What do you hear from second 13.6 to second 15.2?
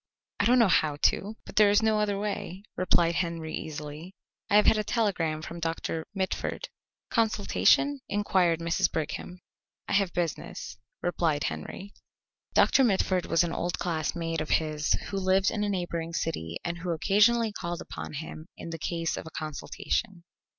classmate of his who